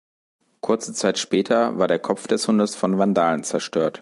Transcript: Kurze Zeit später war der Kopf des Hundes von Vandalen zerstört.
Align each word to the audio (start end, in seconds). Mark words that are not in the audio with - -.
Kurze 0.61 0.93
Zeit 0.95 1.19
später 1.19 1.77
war 1.77 1.87
der 1.87 1.99
Kopf 1.99 2.25
des 2.25 2.47
Hundes 2.47 2.73
von 2.75 2.97
Vandalen 2.97 3.43
zerstört. 3.43 3.99